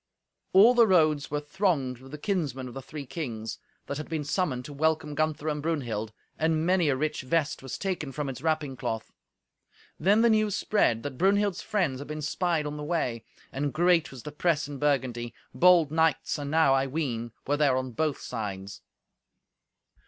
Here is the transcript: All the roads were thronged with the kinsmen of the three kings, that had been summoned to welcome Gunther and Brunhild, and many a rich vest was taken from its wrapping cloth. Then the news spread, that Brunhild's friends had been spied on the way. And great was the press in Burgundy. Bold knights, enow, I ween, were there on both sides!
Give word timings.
All 0.51 0.73
the 0.73 0.87
roads 0.87 1.29
were 1.29 1.39
thronged 1.39 1.99
with 1.99 2.11
the 2.11 2.17
kinsmen 2.17 2.67
of 2.67 2.73
the 2.73 2.81
three 2.81 3.05
kings, 3.05 3.59
that 3.85 3.97
had 3.99 4.09
been 4.09 4.23
summoned 4.23 4.65
to 4.65 4.73
welcome 4.73 5.13
Gunther 5.13 5.47
and 5.47 5.61
Brunhild, 5.61 6.11
and 6.39 6.65
many 6.65 6.89
a 6.89 6.95
rich 6.95 7.21
vest 7.21 7.61
was 7.61 7.77
taken 7.77 8.11
from 8.11 8.27
its 8.27 8.41
wrapping 8.41 8.75
cloth. 8.75 9.13
Then 9.99 10.21
the 10.21 10.29
news 10.31 10.55
spread, 10.57 11.03
that 11.03 11.19
Brunhild's 11.19 11.61
friends 11.61 11.99
had 11.99 12.07
been 12.07 12.23
spied 12.23 12.65
on 12.65 12.77
the 12.77 12.83
way. 12.83 13.23
And 13.51 13.71
great 13.71 14.09
was 14.09 14.23
the 14.23 14.31
press 14.31 14.67
in 14.67 14.79
Burgundy. 14.79 15.35
Bold 15.53 15.91
knights, 15.91 16.39
enow, 16.39 16.73
I 16.73 16.87
ween, 16.87 17.31
were 17.45 17.57
there 17.57 17.77
on 17.77 17.91
both 17.91 18.19
sides! 18.21 18.81